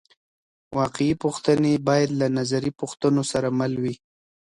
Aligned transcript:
واقعي 0.79 1.13
پوښتنې 1.23 1.73
باید 1.87 2.09
له 2.21 2.27
نظري 2.37 2.71
پوښتنو 2.79 3.21
سره 3.31 3.47
مل 3.59 3.73
وي. 3.83 3.95